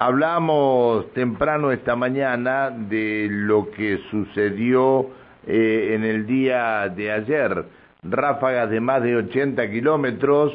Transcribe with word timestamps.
Hablamos 0.00 1.12
temprano 1.12 1.72
esta 1.72 1.96
mañana 1.96 2.70
de 2.70 3.26
lo 3.28 3.68
que 3.72 3.98
sucedió 4.12 5.10
eh, 5.44 5.94
en 5.94 6.04
el 6.04 6.24
día 6.24 6.88
de 6.88 7.10
ayer. 7.10 7.64
Ráfagas 8.04 8.70
de 8.70 8.80
más 8.80 9.02
de 9.02 9.16
80 9.16 9.68
kilómetros 9.70 10.52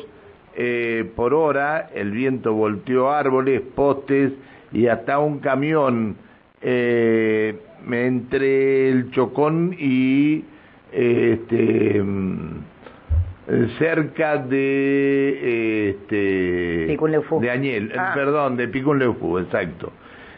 eh, 0.55 1.11
por 1.15 1.33
hora, 1.33 1.89
el 1.93 2.11
viento 2.11 2.53
volteó 2.53 3.11
árboles, 3.11 3.61
postes 3.75 4.31
y 4.71 4.87
hasta 4.87 5.19
un 5.19 5.39
camión 5.39 6.15
eh, 6.61 7.59
entre 7.91 8.89
el 8.91 9.11
Chocón 9.11 9.75
y 9.77 10.45
este 10.93 11.97
eh, 11.97 12.03
cerca 13.77 14.37
de 14.37 15.89
este 15.89 16.97
de 17.39 17.49
Añel, 17.51 17.91
eh, 17.91 17.95
ah. 17.97 18.11
perdón, 18.15 18.55
de 18.57 18.67
Picún 18.67 18.99
Leufú, 18.99 19.37
exacto. 19.39 19.91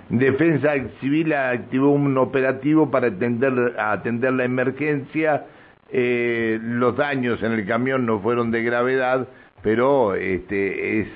Defensa 0.10 0.74
Civil 1.00 1.34
activó 1.34 1.92
un 1.92 2.18
operativo 2.18 2.92
para 2.92 3.07
atender, 3.07 3.76
atender 3.79 4.34
la 4.34 4.46
emergencia. 4.46 5.46
Eh, 5.92 6.60
los 6.62 6.98
daños 6.98 7.42
en 7.43 7.54
el 7.54 7.65
camión 7.65 8.06
no 8.06 8.20
fueron 8.20 8.52
de 8.52 8.64
gravedad, 8.64 9.28
pero 9.62 10.15
este 10.15 11.01
es 11.01 11.07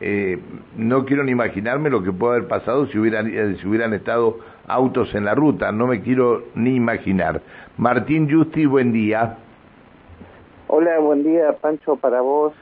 eh, 0.00 0.38
no 0.76 1.06
quiero 1.06 1.24
ni 1.24 1.32
imaginarme 1.32 1.88
lo 1.88 2.02
que 2.02 2.12
puede 2.12 2.36
haber 2.36 2.48
pasado 2.48 2.86
si 2.88 2.98
hubieran 2.98 3.56
si 3.56 3.66
hubieran 3.66 3.94
estado 3.94 4.38
autos 4.66 5.14
en 5.14 5.24
la 5.24 5.34
ruta. 5.34 5.72
No 5.72 5.86
me 5.86 6.02
quiero 6.02 6.44
ni 6.54 6.74
imaginar. 6.74 7.40
Martín 7.78 8.30
Justi, 8.30 8.66
buen 8.66 8.92
día. 8.92 9.38
Hola, 10.68 10.98
buen 10.98 11.22
día, 11.22 11.52
Pancho, 11.60 11.96
para 11.96 12.20
vos, 12.20 12.52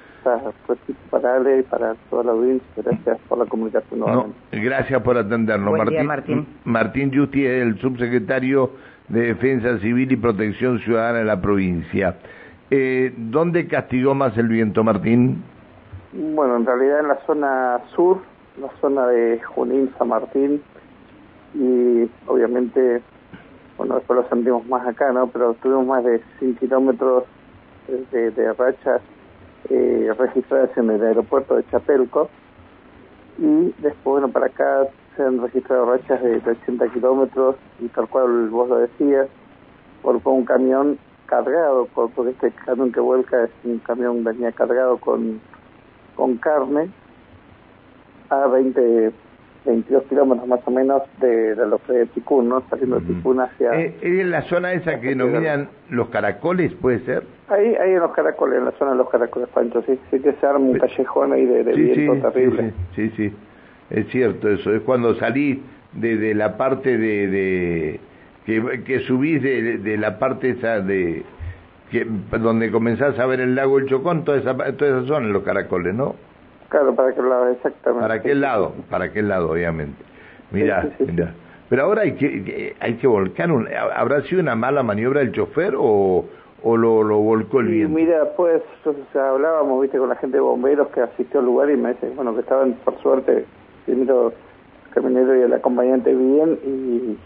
para 1.11 1.37
Ale 1.37 1.61
y 1.61 1.63
para 1.63 1.95
toda 2.11 2.25
la 2.25 2.33
audiencia. 2.33 2.69
Gracias 2.77 3.19
por 3.29 3.39
la 3.39 3.47
comunicación. 3.47 4.01
No, 4.01 4.27
gracias 4.53 5.03
por 5.03 5.17
atendernos. 5.17 5.77
Martín, 5.77 6.07
Martín. 6.07 6.47
Martín 6.65 7.13
Justi 7.15 7.47
es 7.47 7.63
el 7.63 7.79
subsecretario 7.81 8.71
de 9.09 9.29
Defensa 9.29 9.79
Civil 9.79 10.13
y 10.13 10.17
Protección 10.17 10.81
Ciudadana 10.81 11.21
de 11.21 11.25
la 11.25 11.41
provincia. 11.41 12.17
Eh, 12.71 13.15
¿Dónde 13.17 13.67
castigó 13.69 14.15
más 14.15 14.37
el 14.37 14.49
viento, 14.49 14.85
Martín? 14.85 15.43
Bueno, 16.13 16.57
en 16.57 16.67
realidad 16.67 17.01
en 17.01 17.09
la 17.09 17.19
zona 17.27 17.81
sur, 17.95 18.19
la 18.61 18.69
zona 18.81 19.07
de 19.07 19.41
Junín, 19.43 19.91
San 19.99 20.09
Martín, 20.09 20.63
y 21.55 22.09
obviamente, 22.27 23.03
bueno, 23.79 23.97
después 23.97 24.21
lo 24.21 24.29
sentimos 24.29 24.67
más 24.67 24.87
acá, 24.87 25.11
¿no? 25.13 25.27
Pero 25.29 25.55
tuvimos 25.55 25.87
más 25.87 26.05
de 26.05 26.21
100 26.39 26.57
kilómetros 26.57 27.25
de, 27.89 28.53
rachas 28.53 29.03
eh, 29.71 30.13
registradas 30.19 30.77
en 30.77 30.91
el 30.91 31.03
aeropuerto 31.03 31.57
de 31.57 31.65
Chapelco. 31.71 32.29
Y 33.39 33.75
después, 33.79 34.05
bueno, 34.05 34.29
para 34.29 34.47
acá 34.47 34.87
se 35.17 35.23
han 35.23 35.41
registrado 35.41 35.87
rachas 35.87 36.23
de, 36.23 36.37
80 36.37 36.89
kilómetros 36.89 37.57
y 37.81 37.89
tal 37.89 38.09
cual 38.09 38.49
vos 38.49 38.69
lo 38.69 38.79
decías, 38.79 39.29
por 40.03 40.21
un 40.25 40.45
camión 40.45 40.99
cargado, 41.27 41.89
porque 41.95 42.31
este 42.31 42.51
camión 42.65 42.93
que 42.93 43.01
vuelca 43.01 43.45
es 43.45 43.51
un 43.65 43.79
camión 43.79 44.23
venía 44.23 44.53
cargado 44.53 44.99
con, 44.99 45.41
con 46.15 46.37
carne 46.37 46.91
a 48.29 48.47
20 48.47 49.13
22 49.65 50.05
kilómetros 50.05 50.47
más 50.47 50.61
o 50.65 50.71
menos 50.71 51.03
de, 51.21 51.55
de 51.55 51.67
lo 51.67 51.79
que 51.79 51.93
de 51.93 52.07
Ticún, 52.07 52.49
¿no? 52.49 52.63
Saliendo 52.69 53.01
de 53.01 53.07
Ticún 53.07 53.41
hacia... 53.41 53.73
¿Es 53.73 53.93
eh, 54.03 54.21
en 54.21 54.31
la 54.31 54.43
zona 54.43 54.73
esa 54.73 55.01
que 55.01 55.09
denominan 55.09 55.69
los 55.91 56.09
caracoles, 56.09 56.73
puede 56.75 57.01
ser? 57.01 57.25
Ahí, 57.49 57.75
ahí 57.75 57.93
en 57.93 58.01
los 58.01 58.13
caracoles, 58.13 58.59
en 58.59 58.67
la 58.67 58.73
zona 58.73 58.93
de 58.93 58.99
los 58.99 59.09
caracoles, 59.11 59.49
Pancho, 59.49 59.83
sí, 59.83 59.99
sí 60.11 60.21
que 60.21 60.33
se 60.35 60.47
arma 60.47 60.67
un 60.67 60.79
callejón 60.79 61.33
ahí 61.33 61.47
de, 61.47 61.65
de 61.65 61.73
viento 61.73 62.31
terrible. 62.31 62.73
Sí, 62.95 63.11
sí, 63.17 63.33
es 63.91 64.07
cierto 64.09 64.49
eso, 64.49 64.73
es 64.75 64.83
cuando 64.83 65.15
salís 65.15 65.59
de, 65.93 66.17
de 66.17 66.35
la 66.35 66.57
parte 66.57 66.97
de... 66.99 67.29
de 67.29 68.01
que, 68.47 68.83
que 68.85 69.01
subís 69.01 69.43
de, 69.43 69.79
de 69.79 69.97
la 69.97 70.19
parte 70.19 70.51
esa 70.51 70.81
de... 70.81 71.23
Que, 71.91 72.07
donde 72.39 72.71
comenzás 72.71 73.19
a 73.19 73.27
ver 73.27 73.41
el 73.41 73.55
lago 73.55 73.79
El 73.79 73.87
Chocón, 73.87 74.25
toda 74.25 74.39
esa, 74.39 74.55
toda 74.55 75.01
esa 75.01 75.07
zona, 75.07 75.29
los 75.29 75.43
caracoles, 75.43 75.95
¿no? 75.95 76.17
Claro, 76.75 76.93
para 76.97 77.11
aquel 77.11 77.29
lado, 77.29 77.49
exactamente. 77.51 78.03
Para 78.03 78.15
aquel 78.15 78.41
lado, 78.41 78.73
para 78.91 79.05
aquel 79.05 79.29
lado, 79.29 79.53
obviamente. 79.53 80.03
Mira, 80.51 80.91
mira. 80.99 81.33
Pero 81.69 81.85
ahora 81.85 82.03
hay 82.03 82.15
que, 82.17 82.75
hay 82.81 82.95
que 82.95 83.07
volcar, 83.07 83.53
un, 83.53 83.69
¿habrá 83.95 84.23
sido 84.23 84.41
una 84.41 84.57
mala 84.57 84.83
maniobra 84.83 85.21
del 85.21 85.31
chofer 85.31 85.75
o, 85.79 86.25
o 86.65 86.77
lo, 86.77 87.05
lo 87.05 87.19
volcó 87.19 87.61
el 87.61 87.69
viento? 87.69 87.95
Mira, 87.95 88.25
pues 88.37 88.61
hablábamos, 89.15 89.83
viste, 89.83 89.99
con 89.99 90.09
la 90.09 90.17
gente 90.17 90.37
de 90.37 90.41
bomberos 90.41 90.89
que 90.89 91.03
asistió 91.03 91.39
al 91.39 91.47
lugar 91.47 91.71
y 91.71 91.77
me 91.77 91.91
dice, 91.91 92.11
bueno, 92.17 92.35
que 92.35 92.41
estaban, 92.41 92.73
por 92.85 93.01
suerte, 93.01 93.45
primero 93.87 94.33
el 94.89 94.95
camionero 94.95 95.39
y 95.39 95.43
el 95.43 95.53
acompañante 95.53 96.13
bien 96.13 96.59
y 96.65 97.17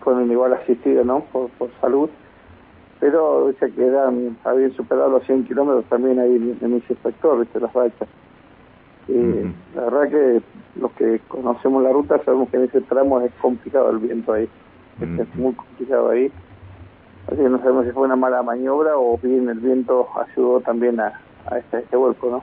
fueron 0.00 0.28
igual 0.28 0.54
asistidos, 0.54 1.06
¿no? 1.06 1.20
Por, 1.30 1.50
por 1.50 1.70
salud. 1.80 2.10
Pero, 2.98 3.46
dice 3.46 3.70
que 3.70 3.86
eran, 3.86 4.36
habían 4.42 4.72
superado 4.72 5.08
los 5.08 5.24
100 5.26 5.44
kilómetros 5.44 5.84
también 5.84 6.18
ahí 6.18 6.34
en, 6.34 6.58
en 6.60 6.78
ese 6.78 6.96
sector, 6.96 7.38
viste, 7.38 7.60
las 7.60 7.72
rachas. 7.72 8.08
Eh, 9.08 9.52
La 9.74 9.84
verdad 9.84 10.08
que 10.08 10.42
los 10.80 10.92
que 10.92 11.20
conocemos 11.28 11.82
la 11.82 11.92
ruta 11.92 12.20
sabemos 12.24 12.48
que 12.50 12.56
en 12.56 12.64
ese 12.64 12.80
tramo 12.82 13.20
es 13.20 13.32
complicado 13.40 13.90
el 13.90 13.98
viento 13.98 14.32
ahí, 14.32 14.48
es 15.00 15.34
muy 15.34 15.52
complicado 15.54 16.10
ahí. 16.10 16.30
Así 17.26 17.36
que 17.36 17.48
no 17.48 17.58
sabemos 17.58 17.86
si 17.86 17.92
fue 17.92 18.04
una 18.04 18.16
mala 18.16 18.42
maniobra 18.42 18.96
o 18.96 19.18
bien 19.18 19.48
el 19.48 19.58
viento 19.58 20.08
ayudó 20.18 20.60
también 20.60 20.98
a, 21.00 21.20
a 21.46 21.58
este, 21.58 21.78
este 21.78 21.96
vuelco, 21.96 22.30
¿no? 22.30 22.42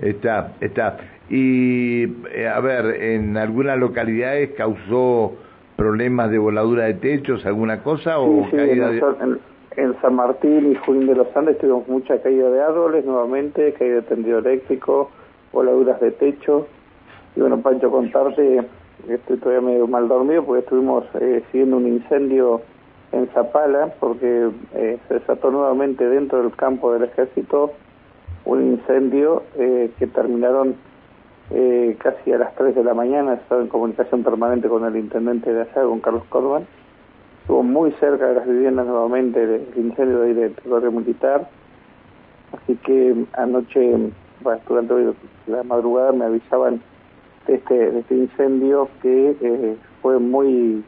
Está, 0.00 0.52
está. 0.60 0.96
Y, 1.28 2.04
eh, 2.32 2.48
a 2.48 2.60
ver, 2.60 3.02
¿en 3.02 3.36
algunas 3.36 3.78
localidades 3.78 4.50
causó 4.56 5.34
problemas 5.76 6.30
de 6.30 6.38
voladura 6.38 6.84
de 6.84 6.94
techos, 6.94 7.44
alguna 7.46 7.82
cosa? 7.82 8.18
o 8.18 8.48
caída 8.50 8.90
en, 8.92 9.38
en, 9.76 10.00
San 10.00 10.14
Martín 10.14 10.72
y 10.72 10.74
Junín 10.76 11.06
de 11.06 11.14
los 11.14 11.34
Andes 11.36 11.58
tuvimos 11.58 11.86
mucha 11.88 12.20
caída 12.22 12.50
de 12.50 12.62
árboles 12.62 13.04
nuevamente, 13.04 13.72
caída 13.74 13.96
de 13.96 14.02
tendido 14.02 14.38
eléctrico, 14.38 15.10
voladuras 15.52 16.00
de 16.00 16.10
techo. 16.12 16.66
Y 17.36 17.40
bueno, 17.40 17.60
Pancho, 17.60 17.90
contarte, 17.90 18.62
estoy 19.08 19.36
todavía 19.38 19.60
medio 19.60 19.86
mal 19.86 20.08
dormido 20.08 20.44
porque 20.44 20.60
estuvimos 20.60 21.04
eh, 21.20 21.42
siguiendo 21.50 21.76
un 21.76 21.86
incendio 21.86 22.62
en 23.12 23.28
Zapala 23.28 23.94
porque 23.98 24.50
eh, 24.74 24.98
se 25.08 25.14
desató 25.14 25.50
nuevamente 25.50 26.08
dentro 26.08 26.42
del 26.42 26.54
campo 26.54 26.92
del 26.92 27.04
ejército 27.04 27.72
un 28.44 28.62
incendio 28.72 29.42
eh, 29.56 29.90
que 29.98 30.06
terminaron 30.06 30.76
casi 31.98 32.32
a 32.32 32.38
las 32.38 32.54
3 32.54 32.76
de 32.76 32.84
la 32.84 32.94
mañana, 32.94 33.34
estaba 33.34 33.60
en 33.60 33.66
comunicación 33.66 34.22
permanente 34.22 34.68
con 34.68 34.84
el 34.84 34.96
intendente 34.96 35.52
de 35.52 35.62
allá, 35.62 35.82
con 35.82 35.98
Carlos 35.98 36.22
Corban. 36.28 36.64
Estuvo 37.40 37.64
muy 37.64 37.90
cerca 37.98 38.28
de 38.28 38.34
las 38.36 38.46
viviendas 38.46 38.86
nuevamente 38.86 39.42
el 39.42 39.66
incendio 39.76 40.20
de 40.20 40.28
ahí 40.28 40.34
del 40.34 40.54
territorio 40.54 40.92
militar. 40.92 41.50
Así 42.52 42.76
que 42.76 43.24
anoche 43.32 44.12
bueno, 44.42 44.60
durante 44.68 44.94
la 45.46 45.62
madrugada 45.62 46.12
me 46.12 46.24
avisaban 46.24 46.80
de 47.46 47.54
este, 47.54 47.98
este 47.98 48.14
incendio 48.14 48.88
que 49.02 49.36
eh, 49.40 49.76
fue 50.02 50.18
muy 50.18 50.84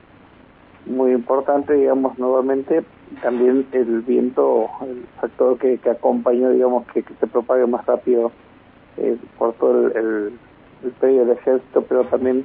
muy 0.87 1.13
importante, 1.13 1.75
digamos, 1.75 2.19
nuevamente, 2.19 2.85
también 3.23 3.67
el 3.73 4.01
viento, 4.01 4.69
el 4.83 5.05
factor 5.21 5.59
que, 5.59 5.79
que 5.79 5.91
acompañó, 5.91 6.51
digamos, 6.51 6.87
que, 6.89 7.05
se 7.21 7.27
propague 7.27 7.67
más 7.67 7.87
rápido 7.87 8.33
eh, 8.97 9.17
por 9.39 9.53
todo 9.55 9.87
el, 9.87 9.97
el, 9.97 10.33
el 10.83 11.17
del 11.17 11.31
ejército, 11.31 11.83
pero 11.89 12.05
también 12.05 12.45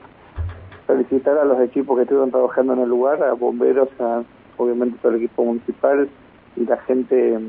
felicitar 0.85 1.37
a 1.37 1.45
los 1.45 1.59
equipos 1.61 1.97
que 1.97 2.03
estuvieron 2.03 2.31
trabajando 2.31 2.73
en 2.73 2.79
el 2.79 2.89
lugar, 2.89 3.23
a 3.23 3.33
bomberos, 3.33 3.89
a 3.99 4.23
obviamente 4.57 4.97
todo 5.01 5.11
el 5.13 5.17
equipo 5.17 5.43
municipal 5.43 6.09
y 6.55 6.65
la 6.65 6.77
gente 6.77 7.39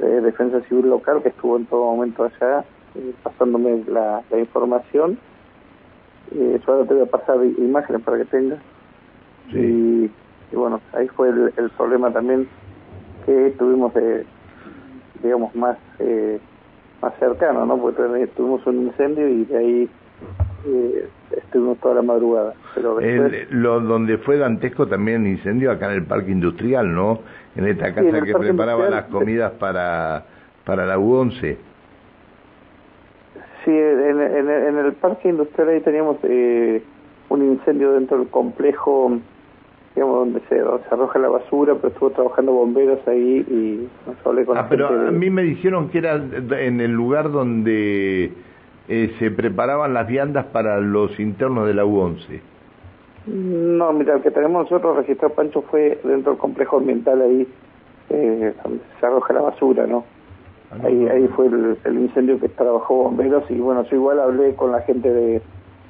de 0.00 0.20
Defensa 0.20 0.60
Civil 0.62 0.88
Local 0.88 1.22
que 1.22 1.28
estuvo 1.28 1.56
en 1.56 1.66
todo 1.66 1.92
momento 1.94 2.24
allá 2.24 2.64
eh, 2.94 3.12
pasándome 3.22 3.84
la, 3.86 4.22
información. 4.38 5.18
Eh, 6.32 6.60
yo 6.64 6.72
ahora 6.72 6.86
te 6.86 6.94
voy 6.94 7.02
a 7.02 7.06
pasar 7.06 7.36
imágenes 7.44 8.02
para 8.02 8.18
que 8.18 8.24
tengas. 8.26 8.60
Y, 9.52 10.10
bueno, 10.52 10.80
ahí 10.92 11.08
fue 11.08 11.28
el, 11.28 11.70
problema 11.76 12.12
también 12.12 12.48
que 13.26 13.54
tuvimos, 13.58 13.92
de, 13.94 14.24
digamos, 15.22 15.54
más 15.54 15.76
eh, 15.98 16.40
más 17.00 17.14
cercano, 17.18 17.66
¿no? 17.66 17.78
Porque 17.78 18.26
tuvimos 18.36 18.66
un 18.66 18.86
incendio 18.86 19.28
y 19.28 19.44
de 19.44 19.56
ahí 19.56 19.90
eh, 20.66 21.08
estuvimos 21.36 21.78
toda 21.78 21.96
la 21.96 22.02
madrugada. 22.02 22.54
Pero 22.74 22.98
lo, 23.50 23.80
donde 23.80 24.18
fue 24.18 24.38
dantesco 24.38 24.86
también 24.86 25.26
el 25.26 25.32
incendio 25.32 25.70
acá 25.70 25.86
en 25.86 25.96
el 25.96 26.04
parque 26.04 26.30
industrial, 26.30 26.92
¿no? 26.94 27.20
En 27.56 27.66
esta 27.66 27.94
casa 27.94 28.22
que 28.22 28.34
preparaba 28.34 28.88
las 28.90 29.06
comidas 29.06 29.52
para, 29.52 30.24
para 30.64 30.86
la 30.86 30.98
U11. 30.98 31.56
Sí, 33.64 33.70
en, 33.70 34.20
en, 34.20 34.78
el 34.78 34.92
parque 34.94 35.28
industrial 35.28 35.68
ahí 35.68 35.80
teníamos 35.80 36.16
eh, 36.22 36.82
un 37.28 37.44
incendio 37.44 37.92
dentro 37.92 38.18
del 38.18 38.28
complejo, 38.28 39.18
digamos, 39.94 40.16
donde 40.16 40.40
se, 40.48 40.60
arroja 40.60 41.18
la 41.18 41.28
basura, 41.28 41.74
pero 41.74 41.88
estuvo 41.88 42.10
trabajando 42.10 42.52
bomberos 42.52 43.06
ahí 43.06 43.44
y 43.48 43.88
nos 44.06 44.26
hablé 44.26 44.46
con 44.46 44.56
ah, 44.56 44.66
pero 44.68 44.88
a 44.88 45.10
mí 45.10 45.28
me 45.28 45.42
dijeron 45.42 45.90
que 45.90 45.98
era 45.98 46.14
en 46.14 46.80
el 46.80 46.92
lugar 46.92 47.30
donde 47.30 48.32
eh, 48.92 49.14
se 49.20 49.30
preparaban 49.30 49.94
las 49.94 50.08
viandas 50.08 50.46
para 50.46 50.80
los 50.80 51.20
internos 51.20 51.64
de 51.68 51.74
la 51.74 51.84
U11. 51.84 52.40
No, 53.26 53.92
mira, 53.92 54.14
el 54.16 54.22
que 54.22 54.32
tenemos 54.32 54.64
nosotros 54.64 54.96
registrado, 54.96 55.32
Pancho, 55.32 55.62
fue 55.62 56.00
dentro 56.02 56.32
del 56.32 56.40
complejo 56.40 56.78
ambiental 56.78 57.22
ahí, 57.22 57.46
eh, 58.08 58.52
donde 58.64 58.80
se 58.98 59.06
arroja 59.06 59.32
la 59.32 59.42
basura, 59.42 59.86
¿no? 59.86 60.04
Ah, 60.72 60.78
ahí, 60.82 61.06
ahí 61.06 61.28
fue 61.28 61.46
el, 61.46 61.98
incendio 62.00 62.40
que 62.40 62.48
trabajó 62.48 63.04
bomberos 63.04 63.48
y 63.48 63.60
bueno, 63.60 63.84
yo 63.84 63.94
igual 63.94 64.18
hablé 64.18 64.56
con 64.56 64.72
la 64.72 64.80
gente 64.80 65.08
de, 65.08 65.40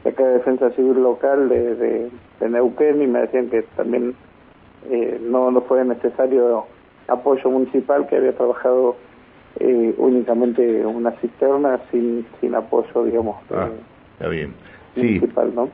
acá 0.05 0.23
de 0.23 0.35
Defensa 0.35 0.71
Civil 0.73 1.03
Local 1.03 1.49
de, 1.49 2.11
de, 2.39 2.49
Neuquén 2.51 3.01
y 3.01 3.07
me 3.07 3.21
decían 3.21 3.49
que 3.49 3.63
también 3.77 4.15
eh, 4.91 5.19
no, 5.23 5.51
no 5.51 5.63
fue 5.63 5.83
necesario 5.87 6.65
apoyo 7.09 7.49
municipal, 7.49 8.07
que 8.09 8.17
había 8.17 8.37
trabajado 8.37 8.97
eh, 9.59 9.95
únicamente 9.99 10.85
una 10.87 11.13
cisterna 11.13 11.81
sin, 11.91 12.27
sin 12.41 12.55
apoyo, 12.55 13.05
digamos, 13.05 13.37
ah, 13.53 13.69
está 14.13 14.29
bien. 14.29 14.55
municipal, 14.97 15.55
¿no? 15.55 15.69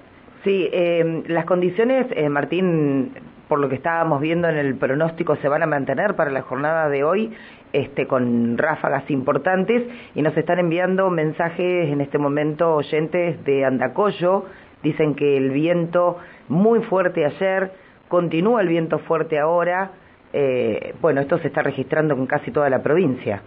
Sí, 0.45 0.69
eh, 0.73 1.25
las 1.27 1.45
condiciones, 1.45 2.07
eh, 2.11 2.29
Martín, 2.29 3.13
por 3.49 3.59
lo 3.59 3.69
que 3.69 3.75
estábamos 3.75 4.21
viendo 4.21 4.49
en 4.49 4.57
el 4.57 4.77
pronóstico, 4.77 5.37
se 5.37 5.49
van 5.49 5.63
a 5.63 5.67
mantener 5.67 6.15
para 6.15 6.31
la 6.31 6.43
jornada 6.43 6.89
de 6.89 7.05
hoy, 7.05 7.33
este, 7.73 8.07
con 8.07 8.57
ráfagas 8.57 9.11
importantes, 9.11 9.83
y 10.15 10.23
nos 10.23 10.37
están 10.37 10.59
enviando 10.59 11.11
mensajes 11.11 11.89
en 11.89 12.01
este 12.01 12.19
momento 12.19 12.77
oyentes 12.77 13.43
de 13.45 13.65
Andacoyo, 13.65 14.45
dicen 14.83 15.15
que 15.15 15.37
el 15.37 15.51
viento 15.51 16.19
muy 16.49 16.81
fuerte 16.81 17.25
ayer, 17.25 17.73
continúa 18.09 18.61
el 18.61 18.69
viento 18.69 19.01
fuerte 19.01 19.39
ahora, 19.39 19.91
eh, 20.33 20.95
bueno, 21.01 21.21
esto 21.21 21.39
se 21.39 21.49
está 21.49 21.63
registrando 21.63 22.15
en 22.15 22.27
casi 22.27 22.51
toda 22.51 22.71
la 22.71 22.83
provincia. 22.83 23.43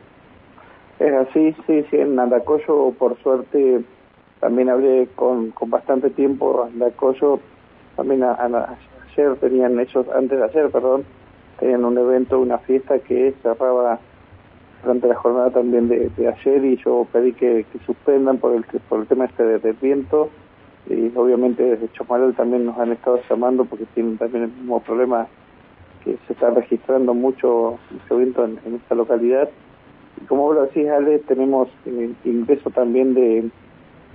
Es 1.00 1.13
así, 1.13 1.56
sí, 1.66 1.86
sí, 1.90 1.98
en 1.98 2.19
Andacoyo, 2.19 2.94
por 2.98 3.18
suerte, 3.24 3.81
también 4.40 4.69
hablé 4.69 5.07
con, 5.16 5.51
con 5.51 5.69
bastante 5.69 6.10
tiempo 6.10 6.63
Andacoyo, 6.63 7.40
también 7.96 8.24
ayer 8.24 9.36
tenían 9.38 9.80
ellos, 9.80 10.06
antes 10.13 10.38
de 10.38 10.44
ayer, 10.44 10.69
perdón, 10.69 11.06
tenían 11.60 11.86
un 11.86 11.98
evento, 11.98 12.40
una 12.40 12.57
fiesta 12.60 13.00
que 13.00 13.34
cerraba 13.42 14.00
durante 14.84 15.07
la 15.07 15.16
jornada 15.16 15.51
también 15.51 15.90
de, 15.90 16.12
ayer 16.18 16.66
y 16.66 16.78
yo 16.78 17.06
pedí 17.12 17.34
que, 17.34 17.66
suspendan 17.86 18.38
por 18.38 18.56
el, 18.56 18.63
por 18.88 19.02
el 19.02 19.07
tema 19.07 19.25
este 19.25 19.44
del 19.44 19.74
viento 19.81 20.30
y 20.88 21.12
obviamente 21.16 21.63
desde 21.63 21.92
Chomalal 21.94 22.34
también 22.34 22.66
nos 22.66 22.78
han 22.78 22.92
estado 22.92 23.19
llamando 23.30 23.66
porque 23.66 23.86
tienen 23.94 24.18
también 24.18 24.45
el 24.45 24.52
mismo 24.52 24.80
problema 24.80 25.28
que 26.04 26.18
se 26.25 26.34
está 26.34 26.50
registrando 26.50 27.13
mucho, 27.13 27.78
mucho 27.92 28.18
viento 28.18 28.45
en, 28.45 28.75
esta 28.75 28.95
localidad. 28.95 29.50
Y 30.22 30.26
como 30.26 30.44
vos 30.44 30.56
lo 30.56 30.62
decís, 30.64 30.88
Ale, 30.90 31.20
tenemos 31.20 31.70
eh, 31.86 32.12
ingreso 32.26 32.70
también 32.70 33.14
de 33.14 33.50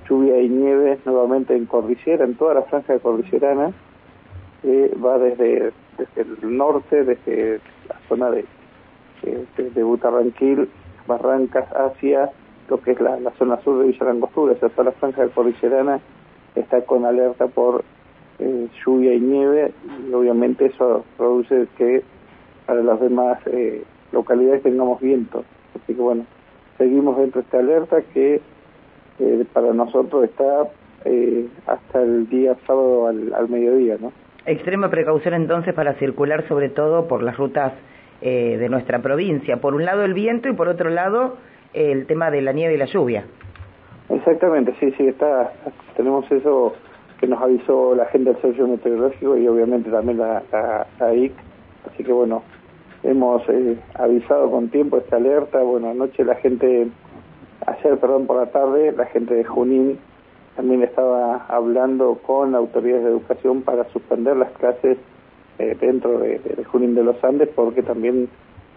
lluvia 0.09 0.41
y 0.41 0.49
nieve 0.49 0.99
nuevamente 1.05 1.57
en 1.57 1.67
cordillera, 1.67 2.25
en 2.25 2.35
toda 2.35 2.55
la 2.55 2.63
franja 2.63 2.93
de 2.93 3.01
cordillerana, 3.01 3.73
va 5.05 5.19
desde, 5.19 5.73
desde 5.99 6.23
el 6.23 6.57
norte, 6.57 7.05
desde 7.05 7.61
la 7.89 7.97
zona 8.09 8.31
de, 8.31 8.45
de, 9.23 9.71
de 9.71 9.83
Butarranquil, 9.83 10.69
Barrancas, 11.07 11.67
hacia 11.73 12.31
lo 12.69 12.81
que 12.81 12.93
es 12.93 13.01
la, 13.01 13.19
zona 13.39 13.61
sur 13.63 13.79
de 13.79 13.89
Villa 13.89 14.07
Langostura, 14.07 14.53
o 14.53 14.69
toda 14.69 14.85
la 14.85 14.93
franja 14.93 15.23
de 15.23 15.31
cordillerana 15.31 16.01
está 16.55 16.83
con 16.83 17.05
alerta 17.05 17.47
por 17.47 17.85
eh, 18.39 18.69
lluvia 18.85 19.15
y 19.15 19.21
nieve 19.21 19.73
y 20.09 20.13
obviamente 20.13 20.67
eso 20.67 21.05
produce 21.17 21.67
que 21.77 22.03
para 22.67 22.83
las 22.83 23.01
demás 23.01 23.39
eh, 23.47 23.85
localidades 24.13 24.63
tengamos 24.63 25.01
viento. 25.01 25.45
Así 25.85 25.95
que 25.95 26.01
bueno, 26.01 26.27
seguimos 26.79 27.17
dentro 27.17 27.41
de 27.41 27.45
esta 27.45 27.59
alerta 27.59 28.03
que 28.13 28.41
eh, 29.21 29.45
para 29.53 29.73
nosotros 29.73 30.25
está 30.25 30.69
eh, 31.05 31.47
hasta 31.67 32.03
el 32.03 32.29
día 32.29 32.57
sábado 32.67 33.07
al, 33.07 33.49
mediodía, 33.49 33.97
¿no? 34.01 34.13
Extrema 34.47 34.91
precaución 34.91 35.35
entonces 35.35 35.73
para 35.75 35.95
circular 35.95 36.47
sobre 36.49 36.69
todo 36.69 37.07
por 37.07 37.23
las 37.23 37.37
rutas 37.37 37.73
eh, 38.21 38.57
de 38.59 38.69
nuestra 38.69 39.01
provincia. 39.01 39.59
Por 39.59 39.75
un 39.75 39.85
lado 39.85 40.05
el 40.05 40.15
viento 40.15 40.49
y 40.49 40.53
por 40.53 40.69
otro 40.69 40.91
lado 40.91 41.37
el 41.75 42.07
tema 42.07 42.31
de 42.31 42.43
la 42.43 42.53
nieve 42.53 42.75
y 42.75 42.77
la 42.79 42.87
lluvia. 42.87 43.25
Exactamente, 44.09 44.75
sí, 44.81 44.93
sí, 44.97 45.09
está, 45.09 45.53
tenemos 45.97 46.31
eso 46.31 46.75
que 47.21 47.27
nos 47.27 47.41
avisó 47.41 47.95
la 47.95 48.07
gente 48.07 48.31
del 48.31 48.41
Servicio 48.41 48.69
Meteorológico 48.69 49.37
y 49.37 49.49
obviamente 49.49 49.91
también 49.91 50.19
la, 50.19 50.43
la, 51.01 51.15
IC, 51.15 51.33
así 51.91 52.05
que 52.05 52.13
bueno, 52.13 52.43
hemos 53.05 53.43
avisado 53.95 54.51
con 54.51 54.69
tiempo 54.69 54.99
esta 54.99 55.17
alerta, 55.17 55.63
bueno, 55.63 55.91
anoche 55.91 56.25
la 56.25 56.35
gente 56.37 56.89
ayer, 57.67 57.99
perdón, 57.99 58.27
por 58.27 58.37
la 58.37 58.47
tarde, 58.47 58.93
la 58.93 59.07
gente 59.07 59.35
de 59.35 59.45
Junín 59.45 59.99
también 60.57 60.83
estaba 60.83 61.47
hablando 61.49 62.19
con 62.27 62.55
autoridades 62.55 63.05
de 63.05 63.11
educación 63.11 63.63
para 63.63 63.85
suspender 63.91 64.37
las 64.37 64.51
clases 64.53 64.99
eh, 65.59 65.77
dentro 65.81 66.19
de, 66.19 66.41
Junín 66.71 66.95
de 66.95 67.05
los 67.05 67.23
Andes 67.25 67.49
porque 67.55 67.83
también 67.83 68.29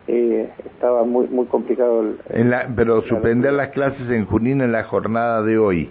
eh, 0.07 0.49
estaba 0.65 1.03
muy 1.03 1.27
muy 1.27 1.45
complicado. 1.45 2.01
El, 2.01 2.17
en 2.29 2.49
la, 2.49 2.67
pero 2.75 3.01
suspender 3.03 3.53
las 3.53 3.69
clases 3.69 4.09
en 4.09 4.25
Junín 4.25 4.61
en 4.61 4.71
la 4.71 4.83
jornada 4.83 5.41
de 5.43 5.57
hoy. 5.57 5.89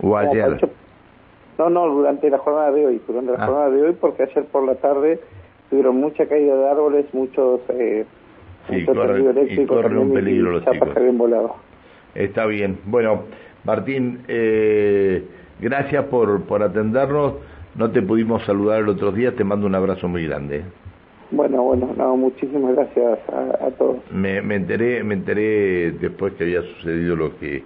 ¿O 0.00 0.16
ayer? 0.16 0.58
No, 1.58 1.68
no, 1.68 1.86
durante 1.88 2.30
la 2.30 2.38
jornada 2.38 2.72
de 2.72 2.86
hoy, 2.86 3.02
durante 3.06 3.32
la 3.32 3.38
ah. 3.42 3.46
jornada 3.46 3.70
de 3.70 3.82
hoy 3.82 3.96
porque 4.00 4.22
ayer 4.22 4.44
por 4.46 4.64
la 4.64 4.76
tarde 4.76 5.20
tuvieron 5.72 5.96
mucha 5.96 6.26
caída 6.26 6.54
de 6.54 6.68
árboles, 6.68 7.06
muchos... 7.14 7.60
Eh, 7.70 8.04
Sí, 8.68 8.84
corre, 8.84 9.20
y 9.50 9.66
corren 9.66 9.98
un 9.98 10.12
peligro 10.12 10.52
los 10.52 10.64
chicos. 10.64 10.88
Está 12.14 12.46
bien. 12.46 12.78
Bueno, 12.84 13.24
Martín, 13.64 14.20
eh, 14.28 15.24
gracias 15.60 16.04
por, 16.04 16.42
por 16.42 16.62
atendernos. 16.62 17.34
No 17.74 17.90
te 17.90 18.02
pudimos 18.02 18.44
saludar 18.44 18.82
el 18.82 18.88
otro 18.88 19.10
día, 19.10 19.34
te 19.34 19.42
mando 19.42 19.66
un 19.66 19.74
abrazo 19.74 20.06
muy 20.06 20.28
grande. 20.28 20.62
Bueno, 21.32 21.62
bueno, 21.62 21.90
no, 21.96 22.16
muchísimas 22.16 22.76
gracias 22.76 23.18
a, 23.28 23.70
todos. 23.72 23.96
Me, 24.12 24.40
me 24.42 24.54
enteré, 24.54 25.02
me 25.02 25.14
enteré 25.14 25.90
después 25.92 26.34
que 26.34 26.44
había 26.44 26.62
sucedido 26.62 27.16
lo 27.16 27.36
que 27.38 27.64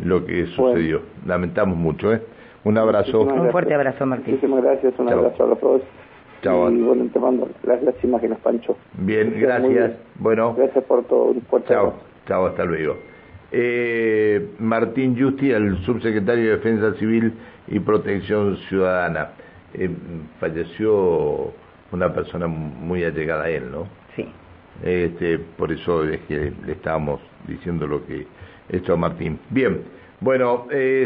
lo 0.00 0.26
que 0.26 0.46
sucedió. 0.46 1.02
Lamentamos 1.26 1.76
mucho, 1.76 2.12
¿eh? 2.12 2.22
Un 2.64 2.76
abrazo. 2.76 3.20
Un 3.20 3.50
fuerte 3.52 3.74
abrazo, 3.74 4.04
Martín. 4.04 4.34
Muchísimas 4.34 4.64
gracias, 4.64 4.98
un 4.98 5.12
abrazo 5.12 5.44
a 5.44 5.46
los 5.46 5.60
dos. 5.60 5.82
Chao. 6.44 6.70
Y 6.70 6.82
bueno, 6.82 7.08
te 7.10 7.18
mando 7.18 7.48
las, 7.62 7.82
las 7.82 8.04
imágenes, 8.04 8.38
Pancho. 8.40 8.76
Bien, 8.98 9.34
gracias. 9.40 9.92
Bueno. 10.16 10.54
Gracias 10.54 10.84
por 10.84 11.04
todo. 11.04 11.34
chao, 11.66 11.94
chao, 12.26 12.46
hasta 12.46 12.64
luego. 12.64 12.96
Eh, 13.50 14.50
Martín 14.58 15.18
Justi, 15.18 15.50
el 15.50 15.78
subsecretario 15.84 16.44
de 16.44 16.50
Defensa 16.56 16.92
Civil 16.98 17.32
y 17.68 17.80
Protección 17.80 18.58
Ciudadana. 18.68 19.30
Eh, 19.72 19.88
falleció 20.38 21.52
una 21.92 22.12
persona 22.12 22.46
muy 22.46 23.04
allegada 23.04 23.44
a 23.44 23.50
él, 23.50 23.70
¿no? 23.70 23.86
Sí. 24.14 24.28
Este, 24.82 25.38
por 25.38 25.72
eso 25.72 26.04
es 26.04 26.20
que 26.22 26.52
le 26.66 26.72
estábamos 26.72 27.20
diciendo 27.48 27.86
lo 27.86 28.04
que 28.04 28.26
esto 28.68 28.92
a 28.92 28.96
Martín. 28.96 29.38
Bien, 29.50 29.82
bueno, 30.20 30.66
eh, 30.70 31.04